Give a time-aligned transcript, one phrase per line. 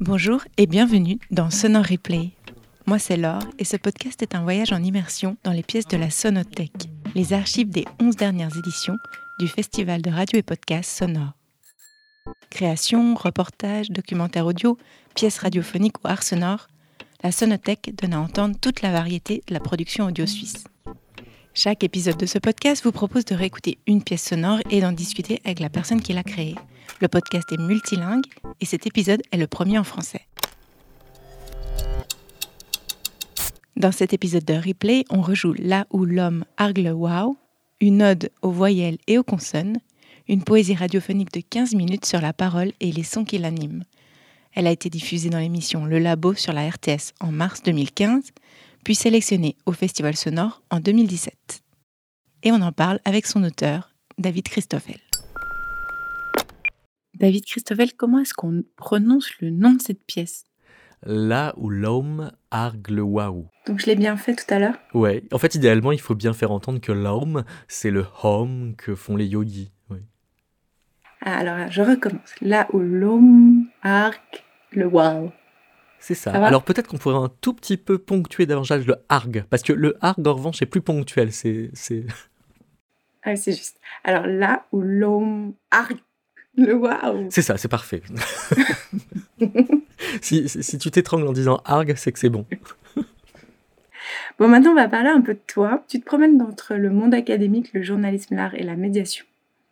[0.00, 2.30] Bonjour et bienvenue dans Sonore Replay.
[2.86, 5.96] Moi c'est Laure et ce podcast est un voyage en immersion dans les pièces de
[5.96, 8.96] la Sonothèque, les archives des 11 dernières éditions
[9.38, 11.34] du Festival de radio et podcast sonore.
[12.50, 14.76] Création, reportage, documentaire audio,
[15.14, 16.66] pièces radiophoniques ou art sonore,
[17.22, 20.64] la Sonothèque donne à entendre toute la variété de la production audio suisse.
[21.54, 25.40] Chaque épisode de ce podcast vous propose de réécouter une pièce sonore et d'en discuter
[25.44, 26.56] avec la personne qui l'a créée.
[27.00, 28.26] Le podcast est multilingue
[28.60, 30.26] et cet épisode est le premier en français.
[33.76, 37.36] Dans cet épisode de replay, on rejoue Là où l'homme argle wow,
[37.80, 39.78] une ode aux voyelles et aux consonnes,
[40.28, 43.84] une poésie radiophonique de 15 minutes sur la parole et les sons qui l'animent.
[44.54, 48.24] Elle a été diffusée dans l'émission Le Labo sur la RTS en mars 2015,
[48.84, 51.62] puis sélectionnée au Festival Sonore en 2017.
[52.42, 55.00] Et on en parle avec son auteur, David Christoffel.
[57.20, 60.44] David Christoffel, comment est-ce qu'on prononce le nom de cette pièce?
[61.02, 63.46] Là où l'homme argue le waouh.
[63.66, 64.78] Donc je l'ai bien fait tout à l'heure?
[64.94, 68.94] Ouais, en fait idéalement il faut bien faire entendre que l'homme c'est le home que
[68.94, 69.70] font les yogis.
[69.90, 69.98] Oui.
[71.20, 72.34] Ah, alors je recommence.
[72.40, 74.18] Là où l'homme argue
[74.72, 75.30] le wow.
[75.98, 76.32] C'est ça.
[76.32, 79.98] Alors peut-être qu'on pourrait un tout petit peu ponctuer davantage le arg, parce que le
[80.00, 81.32] arg en revanche est plus ponctuel.
[81.32, 82.06] C'est, c'est...
[83.22, 83.78] Ah, c'est juste.
[84.04, 86.00] Alors là où l'homme argue
[86.56, 87.28] le wow.
[87.30, 88.02] C'est ça, c'est parfait.
[90.20, 92.44] si, si, tu t'étrangles en disant arg, c'est que c'est bon.
[94.38, 95.84] bon, maintenant on va parler un peu de toi.
[95.88, 99.24] Tu te promènes entre le monde académique, le journalisme, l'art et la médiation.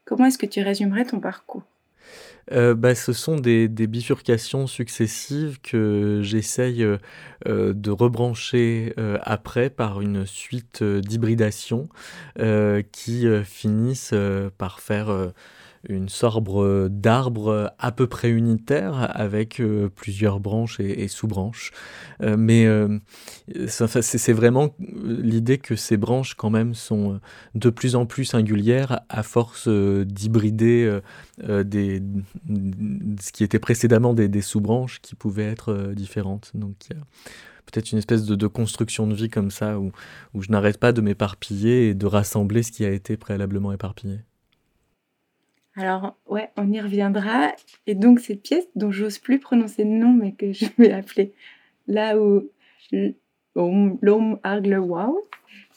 [0.05, 1.63] Comment est-ce que tu résumerais ton parcours?
[2.53, 6.97] Euh, bah, ce sont des, bifurcations successives que j'essaye euh,
[7.47, 11.89] euh, de rebrancher après par une suite d'hybridations
[12.93, 14.15] qui finissent
[14.57, 15.33] par faire
[15.89, 16.45] une sorte
[16.91, 21.73] d'arbre à peu près unitaire avec euh, plusieurs branches et, sous-branches.
[22.23, 22.99] Euh, mais euh,
[23.69, 27.21] c'est vraiment l'idée que ces branches quand même sont
[27.55, 31.01] de plus en plus singulières à force d'hybrider
[31.39, 32.03] des,
[33.21, 36.51] ce qui était précédemment des, sous-branches qui pouvaient être différentes.
[36.55, 36.77] Donc
[37.67, 39.93] peut-être une espèce de, construction de vie comme ça où
[40.41, 44.21] je n'arrête pas de m'éparpiller et de rassembler ce qui a été préalablement éparpillé.
[45.79, 47.55] Alors, ouais, on y reviendra.
[47.87, 51.33] Et donc, cette pièce dont j'ose plus prononcer le nom, mais que je vais appeler
[51.87, 52.51] là où
[53.55, 55.23] l'homme argle wow,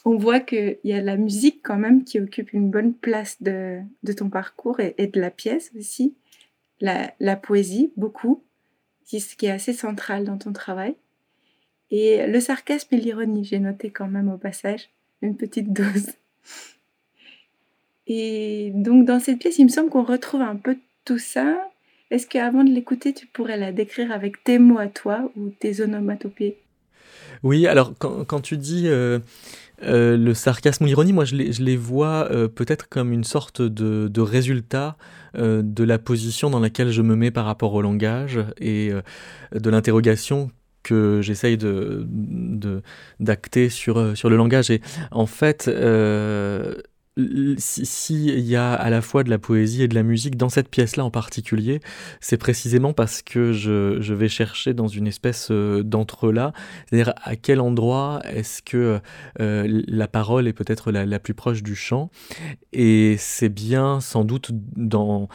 [0.04, 3.80] on voit qu'il y a la musique quand même qui occupe une bonne place de,
[4.16, 6.16] ton parcours et, de la pièce aussi.
[6.80, 8.42] La, poésie, beaucoup,
[9.06, 10.96] ce qui est assez central dans ton travail.
[11.92, 16.10] Et le sarcasme et l'ironie, j'ai noté quand même au passage, une petite dose.
[18.14, 21.56] Et donc dans cette pièce, il me semble qu'on retrouve un peu tout ça.
[22.10, 25.80] Est-ce qu'avant de l'écouter, tu pourrais la décrire avec tes mots à toi ou tes
[25.80, 26.58] onomatopées?
[27.42, 29.18] Oui, alors quand, tu dis euh,
[29.82, 34.08] euh, le sarcasme ou l'ironie, moi je les, vois euh, peut-être comme une sorte de,
[34.08, 34.96] de résultat
[35.34, 38.92] de la position dans laquelle je me mets par rapport au langage et
[39.54, 40.50] de l'interrogation
[40.82, 42.06] que j'essaye de,
[43.18, 44.70] d'acter sur, sur le langage.
[44.70, 45.70] Et en fait,
[47.18, 50.68] s'il y a à la fois de la poésie et de la musique dans cette
[50.68, 51.80] pièce-là en particulier,
[52.20, 56.52] c'est précisément parce que je, vais chercher dans une espèce euh, d'entre-là,
[56.86, 59.00] c'est-à-dire à quel endroit est-ce que
[59.40, 62.10] euh, la parole est peut-être la, plus proche du chant,
[62.72, 65.28] et c'est bien sans doute dans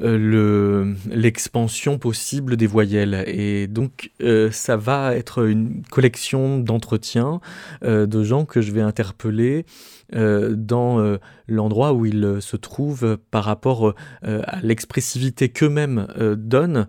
[0.00, 3.24] euh, l'expansion possible des voyelles.
[3.26, 4.10] Et donc,
[4.50, 7.40] ça va être une collection d'entretiens
[7.82, 9.66] de gens que je vais interpeller
[10.14, 13.94] euh, dans euh, l'endroit où ils se trouvent par rapport
[14.24, 16.86] euh, à l'expressivité qu'eux-mêmes donnent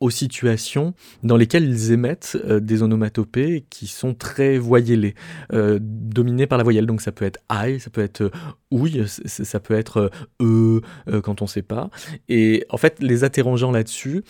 [0.00, 5.14] aux situations dans lesquelles ils émettent des onomatopées qui sont très voyellées,
[5.52, 6.86] dominées par la voyelle.
[6.86, 8.30] Donc ça peut être aïe, ça peut être
[8.70, 10.10] ouille, ça peut être
[10.40, 10.80] e
[11.22, 11.90] quand on ne sait pas.
[12.28, 14.24] Et en fait, les interrogeant là-dessus,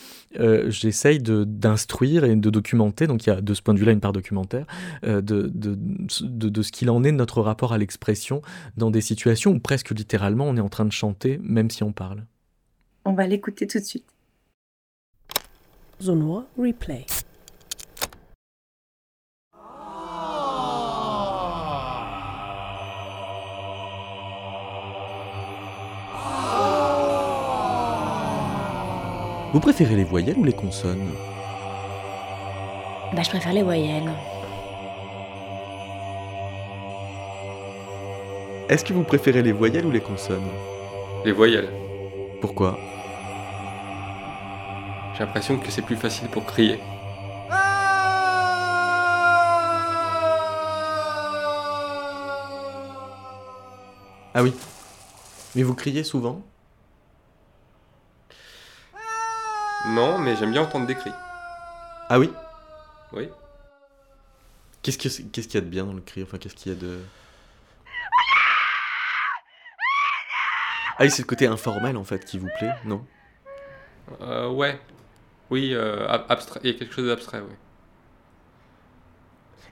[0.66, 4.00] j'essaye d'instruire et de documenter, donc il y a de ce point de vue-là une
[4.00, 4.66] part documentaire,
[5.04, 5.78] de, de,
[6.20, 8.09] de, ce qu'il en est de notre rapport à l'expression
[8.76, 11.92] dans des situations où presque littéralement on est en train de chanter même si on
[11.92, 12.24] parle.
[13.04, 14.06] On va l'écouter tout de suite.
[16.02, 17.06] Zonois Replay.
[29.52, 31.10] Vous préférez les voyelles ou les consonnes?
[33.12, 34.08] Bah je préfère les voyelles.
[38.70, 40.48] Est-ce que vous préférez les voyelles ou les consonnes
[41.24, 41.68] Les voyelles.
[42.40, 42.78] Pourquoi
[45.12, 46.78] J'ai l'impression que c'est plus facile pour crier.
[54.34, 54.54] Ah oui.
[55.56, 56.40] Mais vous criez souvent
[59.88, 61.10] Non, mais j'aime bien entendre des cris.
[62.08, 62.30] Ah oui
[63.12, 63.30] Oui.
[64.84, 66.22] Qu'est-ce qu'il y a de bien dans le cri?
[66.22, 67.00] Enfin, qu'est-ce qu'il y a de.
[71.00, 73.02] Ah oui, c'est le côté informel en fait qui vous plaît, non?
[74.20, 74.78] Euh, ouais.
[75.48, 76.60] Oui, euh, abstrait.
[76.62, 77.54] Il y a quelque chose d'abstrait, oui.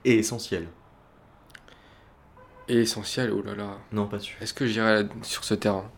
[0.06, 0.68] Et essentiel.
[2.66, 3.76] Et essentiel, oh là là.
[3.92, 4.38] Non, pas sûr.
[4.40, 5.90] Est-ce que j'irai sur ce terrain?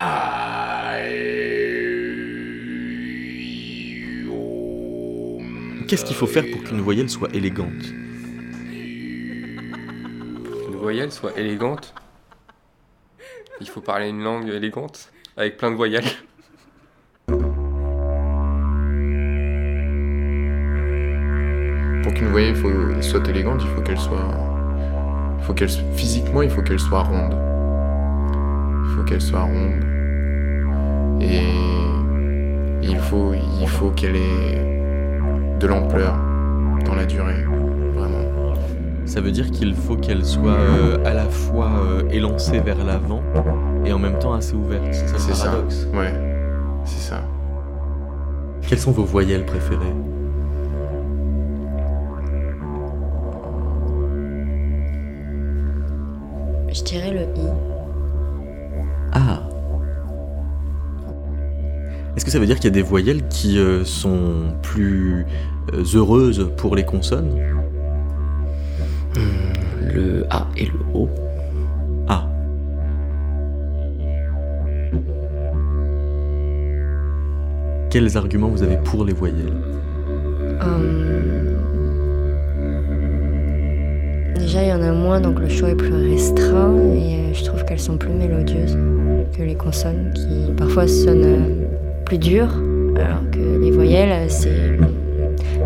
[5.87, 7.85] Qu'est-ce qu'il faut faire pour qu'une voyelle soit élégante?
[10.67, 11.94] Une voyelle soit élégante?
[13.61, 15.12] Il faut parler une langue élégante?
[15.37, 16.05] Avec plein de voyelles
[22.03, 24.25] Pour qu'une voyelle faut- soit élégante, il faut qu'elle soit.
[25.38, 27.35] il faut qu'elle physiquement, il faut qu'elle soit ronde.
[28.87, 29.85] Il faut qu'elle soit ronde.
[31.21, 31.41] Et
[32.82, 34.97] il faut, il faut qu'elle ait
[35.61, 36.17] de l'ampleur
[36.87, 37.44] dans la durée,
[37.94, 38.55] vraiment.
[39.05, 43.23] Ça veut dire qu'il faut qu'elle soit euh, à la fois euh, élancée vers l'avant
[43.90, 44.84] et en même temps assez ouverte.
[44.92, 45.98] C'est ça le.
[45.98, 46.14] Ouais,
[46.84, 47.22] c'est ça.
[48.62, 49.94] Quelles sont vos voyelles préférées?
[56.72, 57.48] Je dirais le i.
[59.12, 59.42] Ah
[62.16, 65.26] Est-ce que ça veut dire qu'il y a des voyelles qui euh, sont plus
[65.75, 67.36] euh, heureuses pour les consonnes?
[69.16, 71.08] Hmm, Le A et le O.
[77.90, 79.52] Quels arguments vous avez pour les voyelles
[80.60, 81.56] Hum,
[84.37, 86.76] Déjà, il y en a moins, donc le choix est plus restreint.
[86.94, 88.78] Et euh, je trouve qu'elles sont plus mélodieuses
[89.37, 91.66] que les consonnes, qui parfois sonnent euh,
[92.04, 92.52] plus dures.
[92.96, 94.78] Alors que les voyelles, euh, c'est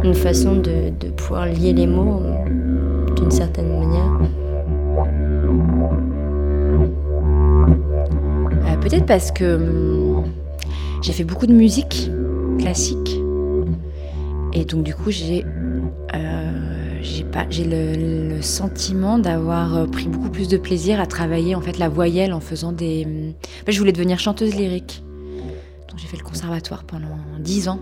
[0.02, 4.18] une façon de, pouvoir lier les mots euh, d'une certaine manière.
[8.66, 10.24] Euh, Peut-être parce que hum,
[11.02, 12.10] j'ai fait beaucoup de musique
[12.58, 13.20] classique.
[14.52, 15.44] Et donc du coup, j'ai
[16.14, 16.74] euh,
[17.58, 22.32] le, sentiment d'avoir euh, pris beaucoup plus de plaisir à travailler en fait la voyelle
[22.32, 23.34] en faisant des.
[23.66, 25.02] en je voulais devenir chanteuse lyrique.
[25.88, 27.80] Donc j'ai fait le conservatoire pendant 10 ans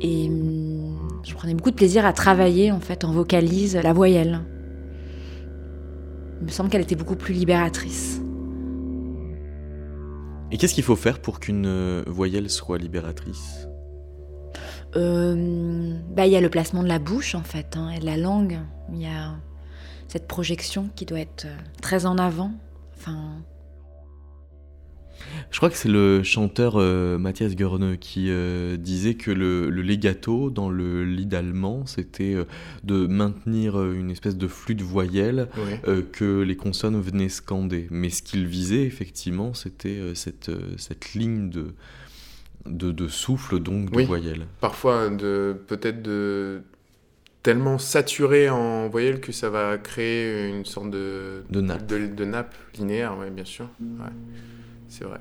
[0.00, 4.40] et hum, je prenais beaucoup de plaisir à travailler en fait en vocalise la voyelle.
[6.40, 8.20] Il me semble qu'elle était beaucoup plus libératrice.
[10.50, 13.66] Et qu'est-ce qu'il faut faire pour qu'une euh, voyelle soit libératrice?
[14.96, 18.06] Euh, bah, il y a le placement de la bouche en fait, hein, et de
[18.06, 18.58] la langue.
[18.92, 19.34] Il y a
[20.08, 22.52] cette projection qui doit être euh, très en avant.
[22.96, 23.42] Enfin,
[25.50, 29.82] Je crois que c'est le chanteur euh, Mathias Görne qui euh, disait que le, le
[29.82, 32.44] legato dans le lead allemand, c'était euh,
[32.84, 35.80] de maintenir une espèce de flux de voyelles Ouais.
[35.88, 37.88] euh, que les consonnes venaient scander.
[37.90, 41.74] Mais ce qu'il visait effectivement, c'était euh, cette, euh, cette ligne de,
[42.66, 44.04] de, de souffle, donc de Oui.
[44.04, 44.46] voyelles.
[44.60, 46.62] Parfois, de peut-être de
[47.42, 51.86] tellement saturé en voyelles que ça va créer une sorte de De nappe.
[51.86, 53.68] de, de nappe linéaire, ouais, bien sûr.
[53.80, 54.06] Ouais.
[54.88, 55.20] C'est vrai.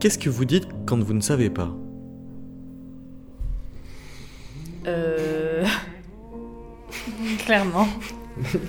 [0.00, 1.70] Qu'est-ce que vous dites quand vous ne savez pas
[4.86, 5.66] euh...
[7.44, 7.86] clairement,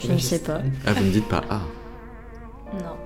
[0.02, 0.62] je ne sais pas.
[0.86, 1.62] Ah, vous ne dites pas ah.
[2.74, 2.98] Non.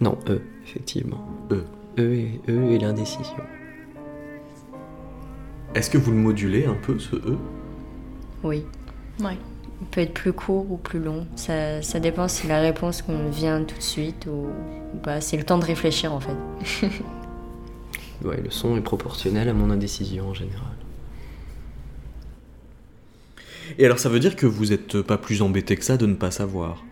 [0.00, 1.24] Non, E, effectivement.
[1.52, 1.62] E.
[1.98, 3.44] E et, e et l'indécision.
[5.76, 7.38] Est-ce que vous le modulez un peu, ce E?
[8.42, 8.64] Oui.
[9.20, 9.38] Ouais.
[9.80, 11.26] Il peut être plus court ou plus long.
[11.36, 14.48] Ça, ça dépend si la réponse qu'on vient tout de suite ou,
[15.02, 15.20] pas.
[15.20, 16.90] C'est le temps de réfléchir en fait.
[18.24, 20.72] Ouais, le son est proportionnel à mon indécision en général.
[23.78, 26.14] Et alors ça veut dire que vous êtes pas plus embêté que ça de ne
[26.14, 26.84] pas savoir?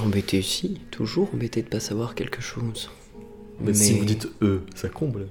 [0.00, 2.90] Embêté aussi, toujours embêté de pas savoir quelque chose.
[3.60, 5.28] Mais si vous dites E, ça comble.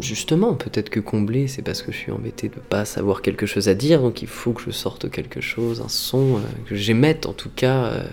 [0.00, 3.68] Justement, peut-être que combler, c'est parce que je suis embêté de pas savoir quelque chose
[3.68, 7.24] à dire, donc il faut que je sorte quelque chose, un son, euh, que j'émette
[7.26, 8.04] en tout cas euh,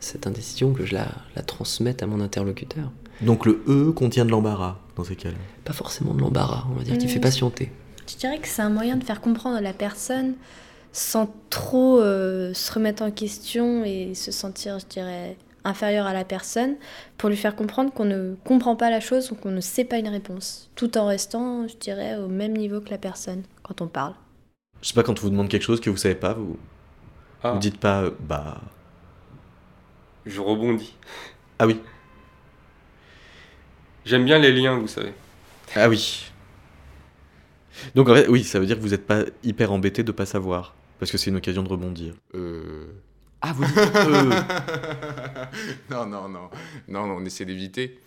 [0.00, 2.90] cette indécision, que je la, la transmette à mon interlocuteur.
[3.22, 5.34] Donc le E contient de l'embarras dans ces cas-là.
[5.64, 7.10] Pas forcément de l'embarras, on va dire, qui Mm.
[7.10, 7.72] fait patienter.
[8.10, 10.34] Je dirais que c'est un moyen de faire comprendre à la personne
[10.92, 15.36] sans trop euh, se remettre en question et se sentir, je dirais,
[15.68, 16.76] inférieur à la personne,
[17.16, 19.98] pour lui faire comprendre qu'on ne comprend pas la chose ou qu'on ne sait pas
[19.98, 23.86] une réponse, tout en restant, je dirais, au même niveau que la personne quand on
[23.86, 24.14] parle.
[24.82, 26.58] Je sais pas, quand on vous demande quelque chose que vous savez pas, vous,
[27.42, 28.60] Ah, vous dites pas euh, bah.
[30.26, 30.94] je rebondis.
[31.58, 31.80] Ah oui.
[34.04, 35.12] J'aime bien les liens, vous savez.
[35.76, 36.30] Ah oui.
[37.94, 40.26] Donc en fait, oui, ça veut dire que vous n'êtes pas hyper embêté de pas
[40.26, 40.74] savoir.
[40.98, 42.14] Parce que c'est une occasion de rebondir.
[42.34, 42.86] Euh...
[43.40, 44.30] Ah, vous dites euh.
[45.90, 46.50] non, non, non.
[46.88, 48.00] Non, on essaie d'éviter.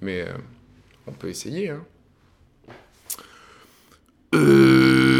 [0.00, 0.32] Mais euh,
[1.06, 1.84] on peut essayer, hein.
[4.34, 5.10] Euh...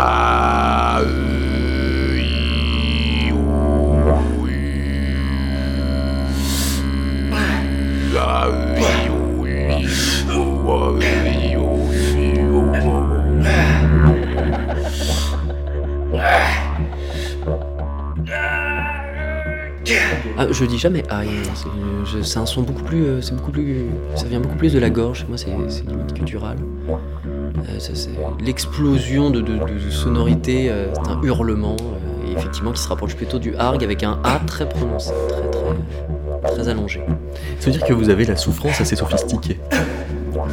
[0.00, 0.57] Ah,
[20.40, 21.28] Ah, je dis jamais aïe,
[22.22, 23.04] c'est un son beaucoup plus.
[23.04, 23.86] euh, C'est beaucoup plus.
[24.14, 26.56] Ça vient beaucoup plus de la gorge, moi c'est limite guttural.
[26.88, 27.78] Euh,
[28.40, 32.88] l'explosion de, de, de- de sonorité, euh, c'est un hurlement, euh, et effectivement qui se
[32.88, 37.00] rapproche plutôt du harg avec un A très prononcé, très très, très allongé.
[37.58, 39.58] Ça veut dire que vous avez la souffrance assez sophistiquée.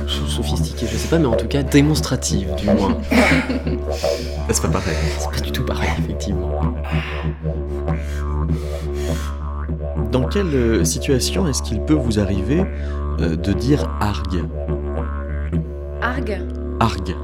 [0.07, 2.97] So- Sophistiqué, je sais pas, mais en tout cas démonstrative du moins.
[4.49, 4.95] C'est pas pareil.
[5.19, 6.59] C'est pas du tout pareil, effectivement.
[10.15, 12.63] Dans quelle euh, situation est-ce qu'il peut vous arriver
[13.19, 14.45] euh, de dire argue?
[16.01, 16.41] Argue?
[16.79, 17.15] Argue.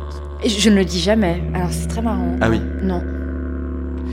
[0.46, 1.42] Je ne le dis jamais.
[1.54, 2.36] Alors c'est très marrant.
[2.42, 2.60] Ah oui.
[2.84, 3.02] Non.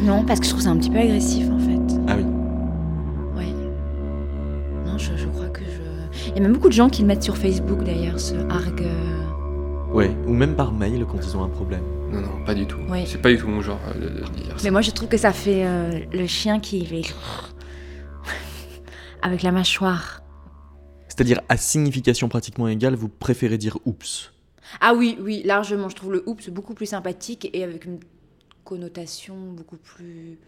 [0.05, 2.01] Non, parce que je trouve ça un petit peu agressif en fait.
[2.07, 2.25] Ah oui.
[3.37, 3.53] Oui.
[4.87, 6.29] Non, je, je crois que je.
[6.29, 8.85] Il y a même beaucoup de gens qui le mettent sur Facebook d'ailleurs, ce argue.
[9.93, 10.17] Ouais.
[10.29, 11.83] Ou même par mail quand ils ont un problème.
[12.13, 12.79] Non, non, pas du tout.
[12.89, 13.01] Oui.
[13.07, 14.63] C'est pas du tout mon genre euh, de, de dire ça.
[14.63, 17.03] Mais moi je trouve que ça fait euh, le chien qui fait.
[19.23, 20.23] Avec la mâchoire.
[21.09, 24.33] C'est-à-dire à signification pratiquement égale, vous préférez dire oups.
[24.81, 25.89] Ah oui, oui, largement.
[25.89, 28.01] Je trouve le oups beaucoup plus sympathique et avec une
[28.65, 30.39] connotation beaucoup plus.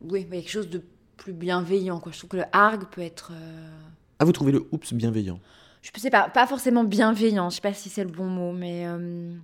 [0.00, 0.82] Oui, quelque chose de
[1.16, 2.00] plus bienveillant.
[2.00, 2.12] Quoi.
[2.12, 3.30] Je trouve que le argue peut être.
[3.32, 3.70] euh,
[4.18, 5.38] Ah, vous trouvez le oups bienveillant?
[5.82, 8.86] Je sais pas, pas forcément bienveillant, je sais pas si c'est le bon mot, mais
[8.86, 9.34] euh,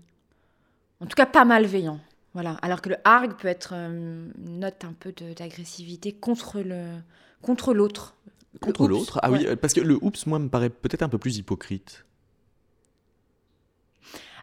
[1.01, 1.99] en tout cas pas malveillant.
[2.33, 2.59] Voilà.
[2.63, 6.85] Alors que le argue peut être euh, une note un peu d'agressivité contre le
[7.43, 8.15] contre l'autre.
[8.61, 9.57] Contre l'autre Ah oui, ouais.
[9.57, 12.05] parce que le oups, moi, me paraît peut-être un peu plus hypocrite.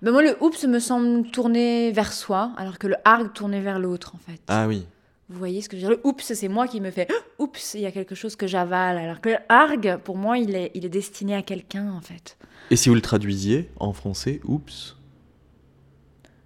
[0.02, 3.80] Mais moi, le oups me semble tourner vers soi, alors que le argue tourner vers
[3.80, 4.42] l'autre, en fait.
[4.48, 4.86] Ah oui.
[5.30, 5.98] Vous voyez ce que je veux dire?
[5.98, 7.08] Le oups, c'est moi qui me fais
[7.40, 8.98] oups, il y a quelque chose que j'avale.
[8.98, 12.38] Alors que le argue, pour moi, il est, il est destiné à quelqu'un, en fait.
[12.70, 14.96] Et si vous le traduisiez en français, oups?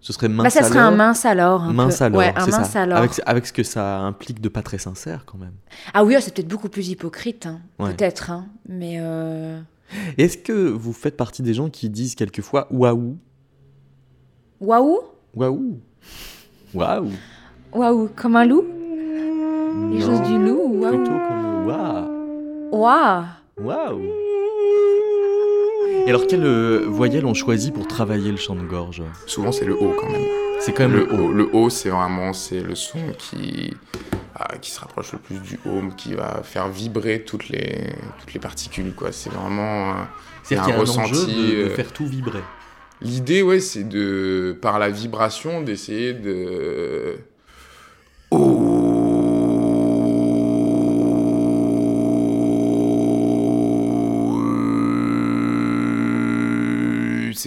[0.02, 1.64] Ce serait mince Bah, ça serait un mince alors.
[1.64, 2.06] un Mince peu.
[2.06, 2.82] alors, Ouais, un c'est mince ça.
[2.84, 2.98] alors.
[3.00, 5.54] Avec, avec ce que ça implique de pas très sincère quand même.
[5.94, 7.60] Ah oui, ah, c'est peut-être beaucoup plus hypocrite, hein.
[7.80, 7.94] Ouais.
[7.94, 8.46] peut-être, hein.
[8.68, 9.60] mais euh...
[10.18, 13.18] Est-ce que vous faites partie des gens qui disent quelquefois waouh
[14.62, 15.00] waouh,
[15.36, 15.80] Waouh
[16.74, 17.10] Waouh
[17.74, 18.64] waouh, comme un loup,
[19.92, 23.24] Les choses du loup ou waouh Plutôt comme waouh waouh.
[23.62, 24.00] Waouh
[26.10, 29.04] Et alors, quelle euh, voyelle on choisit pour travailler le chant de gorge?
[29.28, 30.24] Souvent, c'est le haut quand même.
[30.60, 31.32] C'est quand même le haut.
[31.32, 33.76] Le haut, c'est vraiment c'est le son qui,
[34.34, 38.34] ah, qui se rapproche le plus du home, qui va faire vibrer toutes les, toutes
[38.34, 38.96] les particules.
[38.96, 39.12] quoi.
[39.12, 39.92] C'est vraiment.
[39.92, 39.94] euh,
[40.42, 42.42] C'est-à-dire il y a un un enjeu ressenti, de, de euh, faire tout vibrer.
[43.02, 47.20] L'idée, ouais, c'est de, par la vibration, d'essayer de.
[48.32, 48.69] Oh.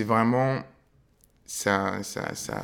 [0.02, 0.62] C'est vraiment.
[1.46, 2.60] Ça, ça, ça,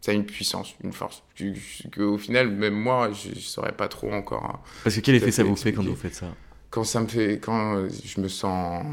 [0.00, 1.22] ça a une puissance, une force.
[1.36, 4.44] que- que, au final, même moi, je ne saurais pas trop encore.
[4.44, 4.60] hein.
[4.84, 6.34] Parce que quel effet ça vous fait quand vous faites ça?
[6.70, 8.84] Quand ça me fait quand je me sens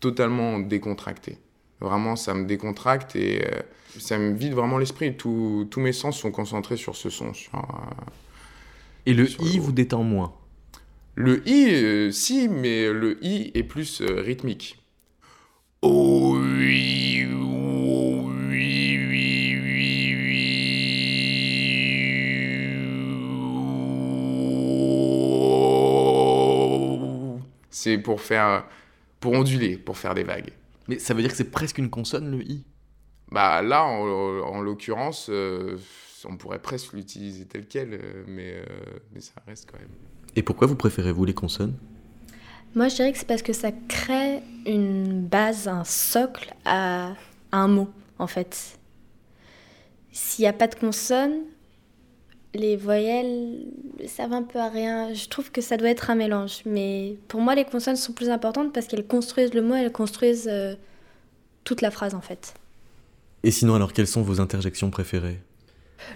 [0.00, 1.38] totalement décontracté
[1.80, 3.62] vraiment ça me décontracte et euh,
[3.98, 8.04] ça me vide vraiment l'esprit Tous- mes sens sont concentrés sur ce son sur, euh,
[9.06, 10.32] Et le i le vous détend moins?
[11.14, 14.78] le i euh, si mais le i est plus euh, rythmique
[15.82, 20.38] oh oui oh oui oui oui oui
[27.70, 28.64] c'est pour faire
[29.20, 30.52] pour onduler, pour faire des vagues.
[30.88, 32.64] Mais ça veut dire que c'est presque une consonne, le i?
[33.30, 35.76] Bah là, en, en l'occurrence, euh,
[36.24, 38.64] on pourrait presque l'utiliser tel quel, euh, mais, euh,
[39.12, 39.90] mais ça reste quand même.
[40.34, 41.76] Et pourquoi vous préférez, vous, les consonnes?
[42.74, 47.12] Moi, je dirais que c'est parce que ça crée une base, un socle à,
[47.52, 48.78] à un mot, en fait.
[50.12, 51.42] S'il n'y a pas de consonne,
[52.54, 53.66] les voyelles
[54.06, 55.12] servent un peu à rien.
[55.14, 56.62] Je trouve que ça doit être un mélange.
[56.66, 60.48] Mais pour moi, les consonnes sont plus importantes parce qu'elles construisent le mot, elles construisent
[60.50, 60.74] euh,
[61.64, 62.54] toute la phrase, en fait.
[63.42, 65.40] Et sinon, alors, quelles sont vos interjections préférées?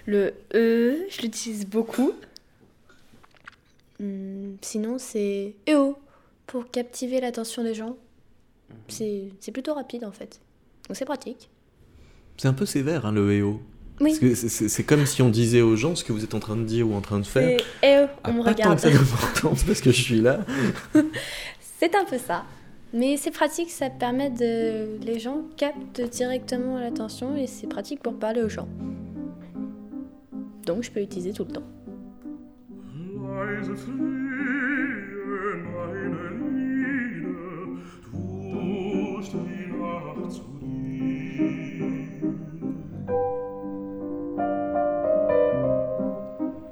[0.05, 2.13] Le E, je l'utilise beaucoup.
[3.99, 5.97] Hum, sinon, c'est EO
[6.47, 7.95] pour captiver l'attention des gens.
[8.87, 10.39] C'est c'est plutôt rapide en fait.
[10.87, 11.49] Donc c'est pratique.
[12.37, 13.61] C'est un peu sévère, hein, le EO.
[14.01, 14.09] Oui.
[14.09, 16.55] Parce que c'est- comme si on disait aux gens ce que vous êtes en train
[16.55, 17.59] de dire ou en train de faire.
[17.83, 18.75] EO, a on me pas tant regarde.
[18.75, 20.39] que ça d'importance parce que je suis là.
[21.79, 22.43] C'est un peu ça.
[22.95, 24.97] Mais c'est pratique, ça permet de.
[25.03, 28.67] Les gens captent directement l'attention et c'est pratique pour parler aux gens.
[30.65, 31.63] Donc je peux l'utiliser tout le temps.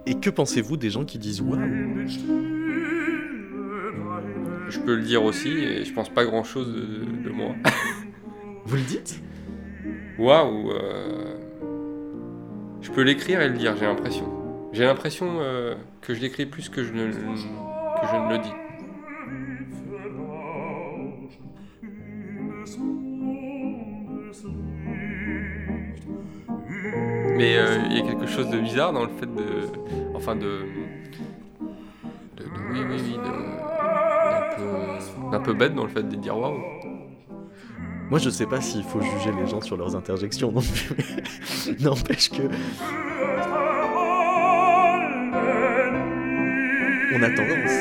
[0.05, 1.59] Et que pensez-vous des gens qui disent waouh
[4.69, 7.55] Je peux le dire aussi, et je pense pas grand chose de, de moi.
[8.65, 9.21] Vous le dites?
[10.17, 11.35] Waouh euh,
[12.81, 14.29] Je peux l'écrire et le dire, j'ai l'impression.
[14.71, 18.60] J'ai l'impression euh, que je l'écris plus que je ne, que je ne le dis.
[28.41, 29.67] Chose de bizarre dans le fait de.
[30.15, 30.41] Enfin, de.
[32.37, 33.17] de, de- oui, oui, oui.
[33.17, 33.61] de-
[35.31, 36.57] d'un peu, peu bête dans le fait de dire waouh.
[38.09, 40.89] Moi, je sais pas s'il faut juger les gens sur leurs interjections non plus.
[40.97, 42.43] mais N'empêche que
[47.13, 47.77] on a tendance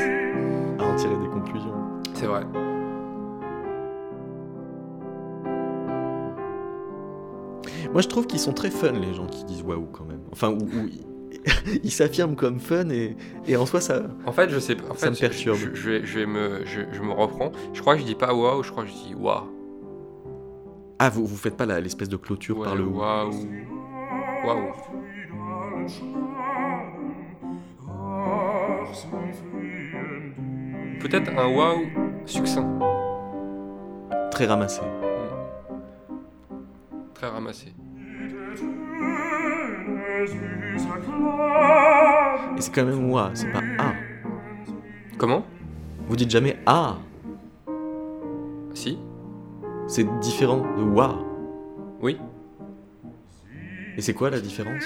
[0.78, 1.74] à en tirer des conclusions.
[2.14, 2.42] C'est vrai.
[7.92, 10.20] Moi, je trouve qu'ils sont très fun, les gens qui disent waouh quand même.
[10.32, 10.88] Enfin, ou, ou
[11.82, 14.02] ils- s'affirment comme fun et, et en soi, ça.
[14.26, 14.90] En fait, je sais pas.
[14.90, 15.56] En Ça fait, me perturbe.
[15.56, 17.50] Je, je vais, je vais me, je, me reprends.
[17.72, 19.44] Je crois que je dis pas waouh, je crois que je dis waouh.
[20.98, 22.84] Ah, vous, vous faites pas l'espèce de clôture Ouais, par le.
[22.84, 23.32] Waouh.
[24.46, 24.72] Waouh.
[31.00, 31.82] Peut-être un waouh
[32.26, 32.78] succinct,
[34.30, 34.80] Très ramassé.
[37.14, 37.74] très ramassé.
[40.22, 40.26] Et
[42.60, 43.94] c'est quand même wa, c'est pas ah.
[45.16, 45.46] Comment?
[46.08, 46.98] Vous dites jamais ah.
[48.74, 48.98] Si
[49.88, 51.18] C'est différent de wa.
[52.02, 52.18] Oui
[53.96, 54.84] Et c'est quoi la différence?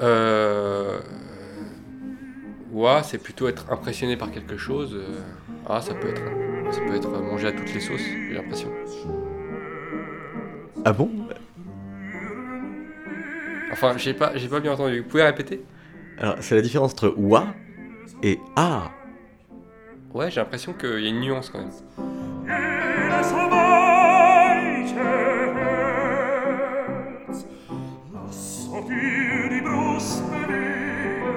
[0.00, 1.00] Euh.
[2.72, 4.96] Ouah, c'est plutôt être impressionné par quelque chose.
[5.68, 6.22] Ah, ça peut être,
[6.70, 8.68] ça peut être mangé à toutes les sauces, j'ai l'impression.
[10.84, 11.10] Ah bon?
[13.72, 15.00] Enfin, j'ai pas, j'ai pas bien entendu.
[15.00, 15.62] Vous pouvez répéter?
[16.18, 17.46] Alors, c'est la différence entre wa
[18.22, 18.90] et ah.
[20.12, 21.70] Ouais, j'ai l'impression qu'il y a une nuance quand même.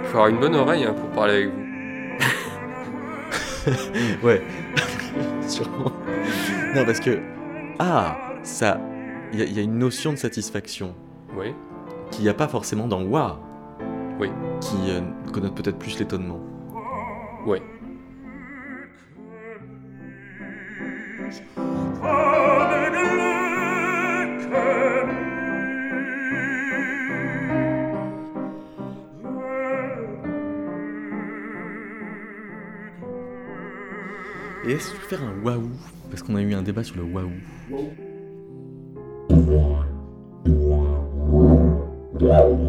[0.04, 1.54] Faut avoir une bonne oreille hein, pour parler avec vous.
[4.22, 4.42] Ouais,
[5.48, 5.90] sûrement.
[6.76, 7.18] Non, parce que
[7.80, 8.78] ah, ça,
[9.32, 10.94] il y, a- il y a une notion de satisfaction
[11.38, 11.54] Oui.
[12.12, 13.40] Qu'il n'y a pas forcément dans wa.
[14.20, 14.30] Oui.
[14.62, 16.40] Qui euh, connote peut-être plus l'étonnement.
[17.46, 17.64] Glücke
[34.66, 35.70] Et est-ce que je peux faire un waouh?
[36.10, 37.32] Parce qu'on a eu un débat sur le waouh.
[42.34, 42.63] well.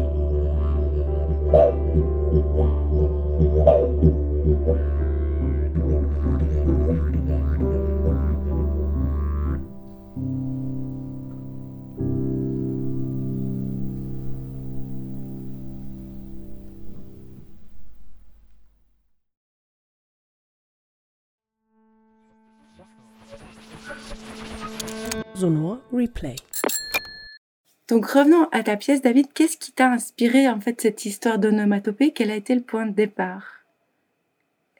[28.15, 29.27] Revenons à ta pièce, David.
[29.33, 32.11] Qu'est-ce qui t'a inspiré en fait cette histoire d'onomatopée?
[32.13, 33.43] Quel a été le point de départ?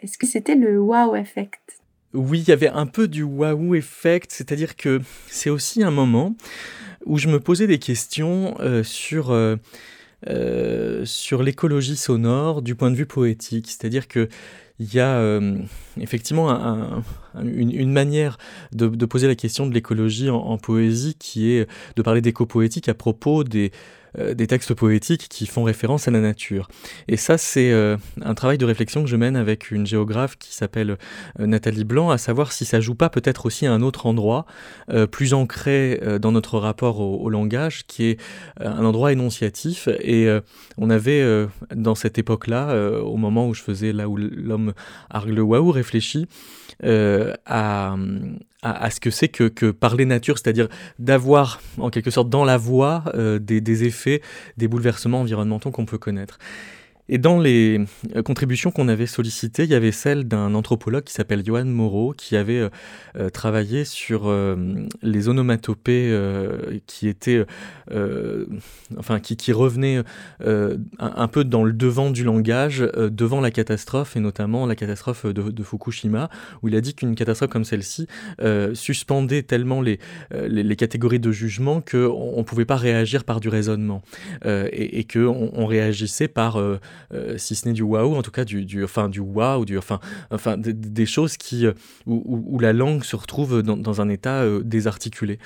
[0.02, 1.82] Est-ce que c'était le wow effect?
[2.14, 6.36] Oui, il y avait un peu du wow effect, c'est-à-dire que c'est aussi un moment
[7.06, 9.58] où je me posais des questions euh, sur, euh,
[10.28, 13.68] euh, sur l'écologie sonore du point de vue poétique.
[13.68, 14.28] C'est-à-dire que
[14.78, 15.40] il y a
[16.02, 16.50] effectivement
[17.42, 18.38] une, manière
[18.74, 21.66] de, poser la question de l'écologie en, poésie qui est
[21.96, 26.20] de parler d'éco-poétique à propos des, euh, des textes poétiques qui font référence à la
[26.20, 26.68] nature.
[27.08, 30.54] Et ça, c'est euh, un travail de réflexion que je mène avec une géographe qui
[30.54, 30.98] s'appelle
[31.40, 34.46] euh, Nathalie Blanc, à savoir si ça joue pas peut-être aussi à un autre endroit,
[35.12, 38.20] plus ancré dans notre rapport au, langage, qui est
[38.60, 39.88] un endroit énonciatif.
[40.00, 40.28] Et
[40.78, 44.74] on avait, dans cette époque-là, au moment où je faisais là où l'homme
[45.10, 46.28] argue le waouh, réfléchi
[46.84, 47.96] à,
[48.66, 52.58] à, ce que c'est que, que, parler nature, c'est-à-dire d'avoir en quelque sorte dans la
[52.58, 54.22] voix euh, des, des, effets,
[54.58, 56.40] des bouleversements environnementaux qu'on peut connaître.
[57.08, 61.14] Et dans les euh, contributions qu'on avait sollicitées, il y avait celle d'un anthropologue qui
[61.14, 62.70] s'appelle Johan Moreau, qui avait euh,
[63.18, 64.34] euh, travaillé sur
[65.02, 66.14] les onomatopées
[66.88, 67.46] qui étaient,
[68.98, 70.02] enfin, qui, revenaient
[70.40, 75.64] un, peu dans le devant du langage, devant la catastrophe, et notamment la catastrophe de,
[75.64, 76.30] Fukushima,
[76.62, 78.08] où il a dit qu'une catastrophe comme celle-ci
[78.74, 80.00] suspendait tellement les,
[80.32, 84.02] les, catégories de jugement qu'on ne pouvait pas réagir par du raisonnement,
[84.46, 86.60] et, et qu'on on réagissait par
[87.14, 89.78] euh, si ce n'est du waouh, en tout cas du, du, enfin, du waouh, du,
[89.78, 90.00] enfin,
[90.32, 91.74] enfin, des, choses qui, euh,
[92.06, 95.40] où, la langue se retrouve dans, dans un état euh, désarticulé.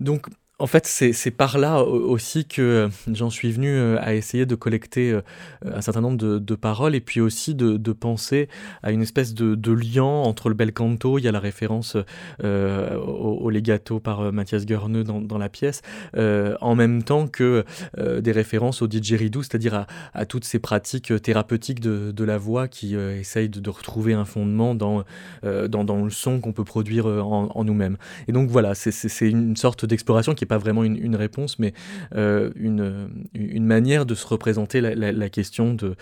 [0.00, 0.26] Donc
[0.60, 4.54] en fait, c'est par là aussi que euh, j'en suis venu euh, à essayer de
[4.54, 5.22] collecter euh,
[5.64, 8.48] un certain nombre de, paroles et puis aussi de, penser
[8.82, 11.96] à une espèce de, lien entre le bel canto, il y a la référence
[12.42, 15.80] au, legato par Mathias Gurneux dans, la pièce,
[16.14, 17.64] en même temps que
[17.96, 23.48] des références au didgeridoo, c'est-à-dire à, toutes ces pratiques thérapeutiques de, la voix qui essayent
[23.48, 25.04] de, retrouver un fondement dans,
[25.42, 27.96] dans, le son qu'on peut produire en, en nous-mêmes.
[28.28, 31.72] Et donc voilà, c'est une sorte d'exploration qui est pas vraiment une, réponse, mais
[32.16, 35.94] euh, une, une, manière de se représenter la, question de,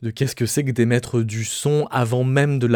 [0.00, 2.66] de qu'est-ce que c'est que d'émettre du son avant même de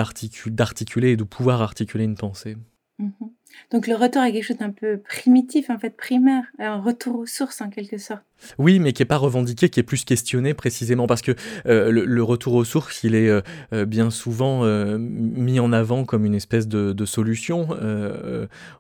[0.50, 2.58] d'articuler et de pouvoir articuler une pensée.
[2.98, 3.30] Mhm.
[3.70, 7.26] Donc le retour à quelque chose d'un peu primitif, en fait primaire, un retour aux
[7.26, 8.22] sources en quelque sorte.
[8.58, 11.32] Oui, mais qui n'est pas revendiqué, qui est plus questionné précisément parce que
[11.64, 14.66] euh, le, retour aux sources, il est euh, bien souvent
[14.98, 17.68] mis en avant comme une espèce de, de solution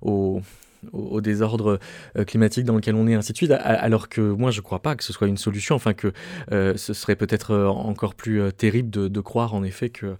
[0.02, 0.42] au
[0.92, 1.78] au, désordre
[2.16, 4.82] euh, climatique dans lequel on est, ainsi de suite, alors que moi je ne crois
[4.82, 6.12] pas que ce soit une solution, enfin que
[6.50, 10.16] euh, ce serait peut-être euh, encore plus terrible de, croire en effet que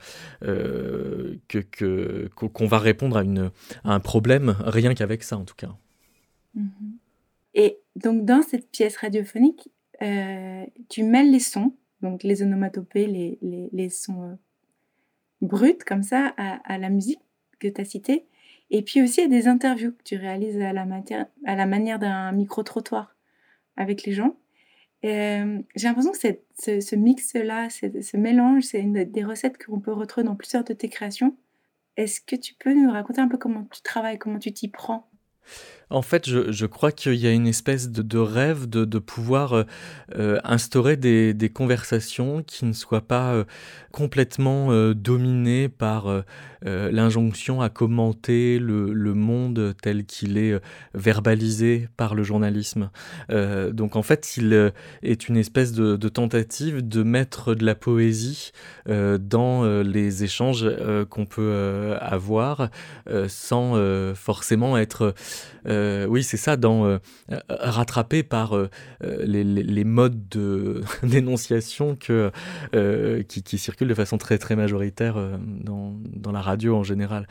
[2.35, 3.51] qu'on va répondre à, une,
[3.83, 5.75] un problème rien qu'avec ça en tout cas.
[6.57, 6.93] Mm-hmm.
[7.55, 9.71] Et donc dans cette pièce radiophonique,
[10.89, 14.39] tu mêles les sons, donc les onomatopées, les, les, sons
[15.41, 17.21] bruts comme ça à, à la musique
[17.59, 18.27] que tu as citée.
[18.75, 20.87] Et puis aussi, il y a des interviews que tu réalises à la,
[21.67, 23.15] manière d'un micro-trottoir
[23.77, 24.35] avec les gens.
[25.05, 29.93] Euh, j'ai l'impression que ce, ce mix-là, ce mélange, c'est une des recettes qu'on peut
[29.93, 31.37] retrouver dans plusieurs de tes créations.
[31.99, 35.07] Est-ce que tu peux nous raconter un peu comment tu travailles, comment tu t'y prends?
[35.93, 39.65] En fait, je, crois qu'il y a une espèce de, rêve de, pouvoir euh,
[40.17, 43.45] euh, instaurer des, conversations qui ne soient pas euh,
[43.91, 46.25] complètement dominées par
[46.65, 50.59] l'injonction à commenter le, monde tel qu'il est
[50.95, 52.91] verbalisé par le journalisme.
[53.29, 58.53] donc en fait, il est une espèce de, tentative de mettre de la poésie
[58.87, 60.67] dans les échanges
[61.11, 62.71] qu'on peut avoir
[63.29, 63.75] sans
[64.15, 65.15] forcément être...
[66.09, 66.99] oui, c'est ça, dans euh,
[67.31, 68.57] euh, rattrapé par
[69.01, 72.31] les, modes de d'énonciation que
[73.29, 77.27] qui, circulent de façon très très majoritaire dans, dans, la radio en général.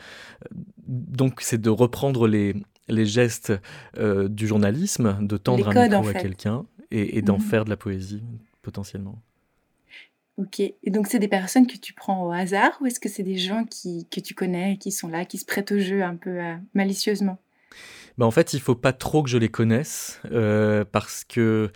[0.86, 2.54] Donc, c'est de reprendre les
[2.88, 3.52] les gestes
[3.96, 7.44] du journalisme, de tendre un micro à quelqu'un et, d'en mhm.
[7.44, 8.22] faire de la poésie
[8.62, 9.18] potentiellement.
[10.38, 13.22] Ok, et donc c'est des personnes que tu prends au hasard ou est-ce que c'est
[13.22, 16.16] des gens qui, que tu connais, qui sont là, qui se prêtent au jeu un
[16.16, 16.40] peu
[16.74, 17.38] malicieusement?
[18.22, 21.70] En fait, il faut pas trop que je les connaisse euh, parce que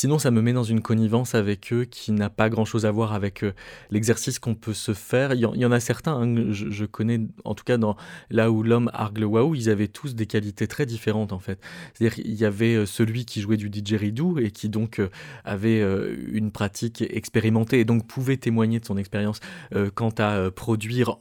[0.00, 3.12] sinon ça me met dans une connivence avec eux qui n'a pas grand-chose à voir
[3.12, 3.52] avec euh,
[3.90, 5.34] l'exercice qu'on peut se faire.
[5.34, 7.96] Il y, en a certains, hein, je, connais en tout cas dans
[8.30, 11.60] là où l'homme argue le waouh, ils avaient tous des qualités très différentes en fait.
[11.92, 15.02] C'est-à-dire qu'il y avait euh, celui qui jouait du didgeridoo et qui donc
[15.44, 15.82] avait
[16.32, 19.40] une pratique expérimentée et donc pouvait témoigner de son expérience
[19.94, 21.16] quant à produire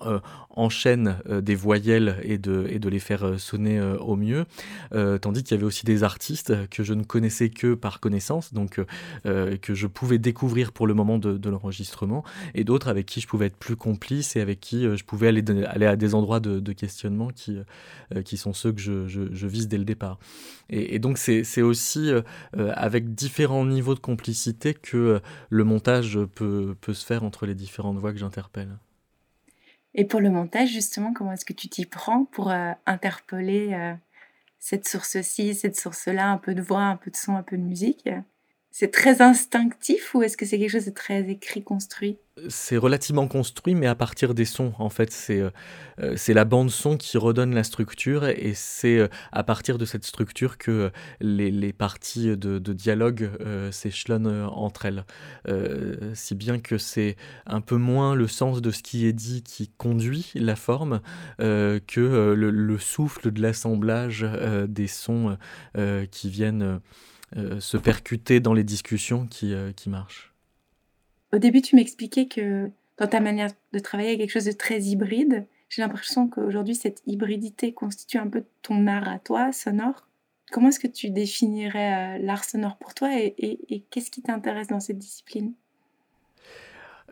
[0.52, 4.46] en chaîne des voyelles et de, et de les faire sonner au mieux.
[4.94, 8.54] Euh, tandis qu'il y avait aussi des artistes que je ne connaissais que par connaissance,
[8.54, 13.22] donc donc que je pouvais découvrir pour le moment de, l'enregistrement, et d'autres avec qui
[13.22, 16.74] je pouvais être plus complice et avec qui je pouvais aller, à des endroits de,
[16.74, 17.58] questionnement qui,
[18.26, 20.20] qui sont ceux que je, vise dès le départ.
[20.70, 22.12] Et, donc c'est aussi
[22.54, 28.12] avec différents niveaux de complicité que le montage peut, se faire entre les différentes voix
[28.12, 28.78] que j'interpelle.
[29.96, 33.94] Et pour le montage, justement, comment est-ce que tu t'y prends pour euh, interpeller euh,
[34.60, 37.64] cette source-ci, cette source-là, un peu de voix, un peu de son, un peu de
[37.64, 38.08] musique?
[38.80, 42.18] C'est très instinctif ou est-ce que c'est quelque chose de très écrit, construit?
[42.48, 44.72] C'est relativement construit, mais à partir des sons.
[44.80, 45.50] En fait, c'est euh,
[46.00, 50.06] euh, la bande son qui redonne la structure, et c'est euh, à partir de cette
[50.06, 53.32] structure que les, les parties de, dialogue
[53.72, 55.04] s'échelonnent entre elles.
[56.14, 59.68] si bien que c'est un peu moins le sens de ce qui est dit qui
[59.78, 61.02] conduit la forme
[61.40, 64.26] que le, souffle de l'assemblage
[64.70, 65.38] des sons
[66.12, 66.80] qui viennent
[67.36, 70.34] se percuter dans les discussions qui, qui marchent.
[71.32, 74.46] Au début, tu m'expliquais que dans ta manière de travailler, il y a quelque chose
[74.46, 75.46] de très hybride.
[75.70, 80.08] J'ai l'impression qu'aujourd'hui, cette hybridité constitue un peu ton art à toi, sonore.
[80.52, 84.80] Comment est-ce que tu définirais euh, l'art sonore pour toi et, qu'est-ce qui t'intéresse dans
[84.80, 85.54] cette discipline?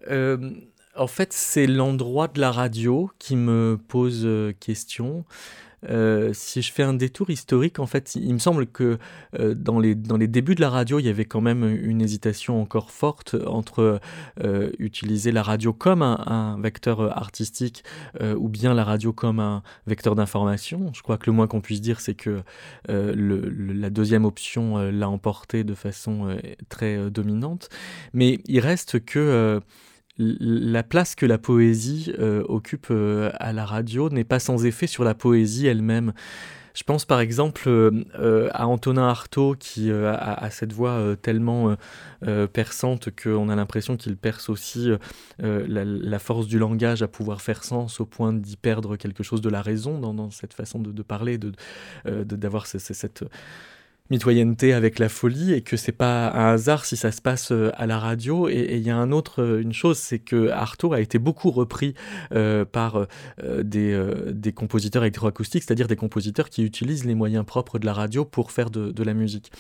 [0.10, 0.52] Euh,
[0.96, 5.24] En fait, c'est l'endroit de la radio qui me pose euh, question.
[5.86, 8.98] Euh, si je fais un détour historique, en fait, il me semble que
[9.40, 12.02] euh, dans, les, dans les débuts de la radio, il y avait quand même une
[12.02, 14.00] hésitation encore forte entre
[14.44, 17.84] euh, utiliser la radio comme un, vecteur artistique
[18.22, 20.92] ou bien la radio comme un vecteur d'information.
[20.94, 22.42] Je crois que le moins qu'on puisse dire, c'est que
[22.88, 26.38] la deuxième option l'a emporté de façon
[26.70, 27.70] très dominante.
[28.14, 29.62] Mais il reste que
[30.20, 34.88] la place que la poésie euh, occupe euh, à la radio n'est pas sans effet
[34.88, 36.14] sur la poésie elle-même.
[36.74, 41.76] Je pense par exemple euh, à Antonin Artaud qui a, cette voix tellement
[42.54, 44.92] perçante qu'on a l'impression qu'il perce aussi
[45.40, 49.50] la, force du langage à pouvoir faire sens au point d'y perdre quelque chose de
[49.50, 51.40] la raison dans, cette façon de, parler,
[52.06, 53.24] d'avoir de, cette
[54.10, 57.72] mitoyenneté avec la folie et que c'est pas un hasard si ça se passe euh,
[57.76, 58.48] à la radio.
[58.48, 61.52] Et il y a un autre, euh, une chose, c'est que Artaud a été beaucoup
[61.52, 61.94] repris
[62.34, 63.08] euh, par
[63.64, 64.00] des,
[64.32, 68.52] des, compositeurs électroacoustiques, c'est-à-dire des compositeurs qui utilisent les moyens propres de la radio pour
[68.52, 69.52] faire de, la musique.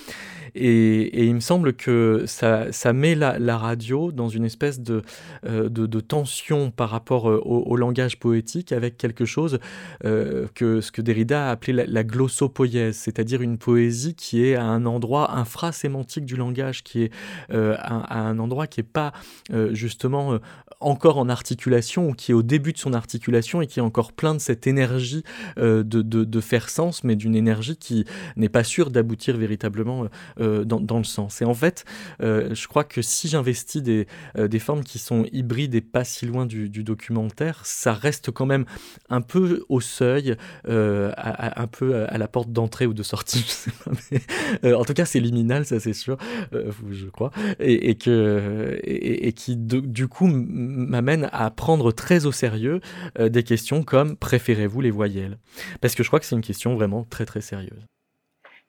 [0.55, 5.01] Et, il me semble que ça, ça met la, radio dans une espèce de,
[5.43, 9.59] de, tension par rapport au, au, langage poétique avec quelque chose
[10.03, 14.63] que ce que Derrida a appelé la, la glossopoïèse, c'est-à-dire une poésie qui est à
[14.63, 17.11] un endroit infrasémantique du langage, qui est
[17.51, 19.13] euh, à, un endroit qui n'est pas
[19.51, 20.39] euh, justement euh,
[20.79, 24.13] encore en articulation ou qui est au début de son articulation et qui est encore
[24.13, 25.23] plein de cette énergie
[25.57, 30.97] de, de, faire sens, mais d'une énergie qui n'est pas sûre d'aboutir véritablement dans, dans,
[30.97, 31.41] le sens.
[31.41, 31.85] Et en fait,
[32.19, 36.45] je crois que si j'investis des, des formes qui sont hybrides et pas si loin
[36.45, 38.65] du, documentaire, ça reste quand même
[39.09, 40.35] un peu au seuil,
[40.65, 43.45] un peu à la porte d'entrée ou de sortie,
[44.63, 46.17] Euh, en tout cas, c'est liminal, ça c'est sûr,
[46.53, 50.27] euh, je crois, et, que, et, qui du coup
[50.67, 52.81] m'amène à prendre très au sérieux
[53.19, 55.37] euh, des questions comme préférez-vous les voyelles?
[55.81, 57.85] Parce que je crois que c'est une question vraiment très très sérieuse.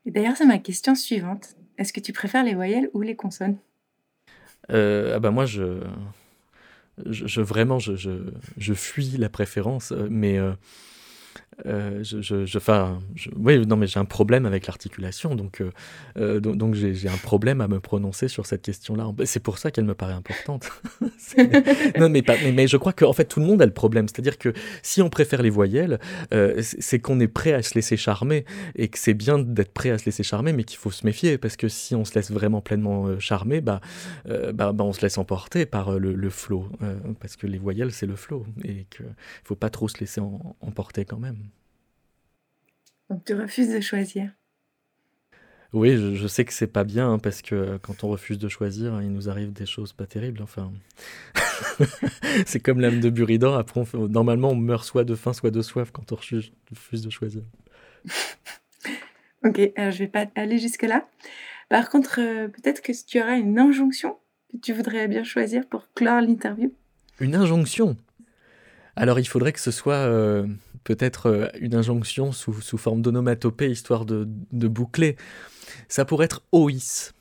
[0.06, 1.56] Et d'ailleurs, c'est ma question suivante.
[1.76, 3.58] Est-ce que tu préfères les voyelles ou les consonnes?
[4.70, 5.80] Ah bah moi, je,
[7.06, 8.10] je, vraiment, je, je,
[8.56, 10.52] je, fuis la préférence, mais euh,
[11.64, 12.58] je, je, je,
[13.36, 15.70] oui, non, mais j'ai un problème avec l'articulation, donc, euh,
[16.18, 19.10] euh, donc, j'ai un problème à me prononcer sur cette question-là.
[19.24, 20.70] C'est pour ça qu'elle me paraît importante.
[21.98, 24.08] non, mais, pas, mais, je crois qu'en fait, tout le monde a le problème.
[24.08, 25.98] C'est-à-dire que si on préfère les voyelles,
[26.60, 28.44] c'est qu'on est prêt à se laisser charmer
[28.76, 31.38] et que c'est bien d'être prêt à se laisser charmer, mais qu'il faut se méfier
[31.38, 33.80] parce que si on se laisse vraiment pleinement charmer, bah,
[34.26, 36.68] bah, bah, on se laisse emporter par le, le flot,
[37.20, 39.12] parce que les voyelles, c'est le flot et qu'il ne
[39.44, 40.20] faut pas trop se laisser
[40.60, 41.47] emporter quand même.
[43.10, 44.30] Donc tu refuses de choisir.
[45.74, 49.02] Oui, je, sais que c'est pas bien hein, parce que quand on refuse de choisir,
[49.02, 50.40] il nous arrive des choses pas terribles.
[50.42, 50.72] Enfin,
[52.46, 53.54] c'est comme l'âme de Buridan.
[53.54, 56.52] Après, normalement, on meurt soit de faim, soit de soif quand on refuse,
[56.92, 57.42] de choisir.
[59.44, 61.06] ok, alors je vais pas aller jusque là.
[61.68, 64.16] Par contre, euh, peut-être que tu auras une injonction
[64.50, 66.72] que tu voudrais bien choisir pour clore l'interview.
[67.20, 67.98] Une injonction?
[68.96, 70.46] Alors il faudrait que ce soit euh,
[70.84, 75.16] peut-être euh, une injonction sous, forme d'onomatopée, histoire de, boucler.
[75.88, 77.12] Ça pourrait être OIS.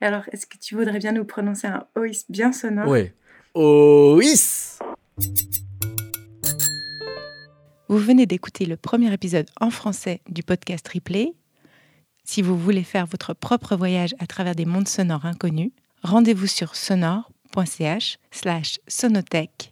[0.00, 2.88] Alors, est-ce que tu voudrais bien nous prononcer un OIS bien sonore?
[2.88, 3.10] Oui.
[3.54, 4.78] OIS
[7.88, 11.34] Vous venez d'écouter le premier épisode en français du podcast Replay.
[12.24, 15.70] Si vous voulez faire votre propre voyage à travers des mondes sonores inconnus,
[16.02, 19.71] rendez-vous sur sonore.ch slash sonotech.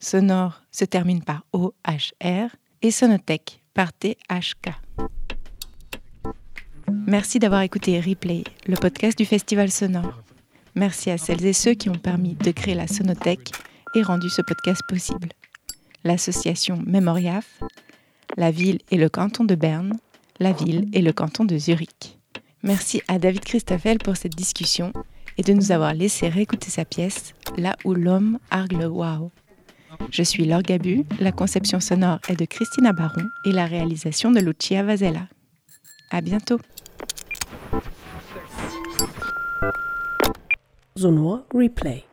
[0.00, 4.70] Sonore se termine par O-H-R et sonotech par T-H-K.
[7.06, 10.22] Merci d'avoir écouté Replay, le podcast du Festival Sonore.
[10.74, 13.50] Merci à celles et ceux qui ont permis de créer la Sonothèque
[13.94, 15.28] et rendu ce podcast possible.
[16.04, 17.60] L'association Memoriaf,
[18.36, 19.98] la ville et le canton de Berne,
[20.38, 22.18] la ville et le canton de Zurich.
[22.62, 24.92] Merci à David Christoffel pour cette discussion
[25.36, 29.32] et de nous avoir laissé réécouter sa pièce Là où l'homme argue le wow.
[30.10, 34.40] Je suis Laure Gabu, la conception sonore est de Christina Baron et la réalisation de
[34.40, 35.28] Lucia Vasella.
[36.10, 36.58] À bientôt.
[40.96, 42.07] Sonor Replay.